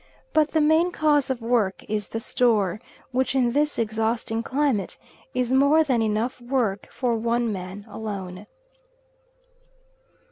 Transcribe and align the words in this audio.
But 0.33 0.49
the 0.53 0.61
main 0.61 0.91
cause 0.91 1.29
of 1.29 1.43
work 1.43 1.83
is 1.87 2.09
the 2.09 2.19
store, 2.19 2.81
which 3.11 3.35
in 3.35 3.51
this 3.51 3.77
exhausting 3.77 4.41
climate 4.41 4.97
is 5.35 5.51
more 5.51 5.83
than 5.83 6.01
enough 6.01 6.41
work 6.41 6.87
for 6.91 7.15
one 7.15 7.53
man 7.53 7.85
alone. 7.87 8.47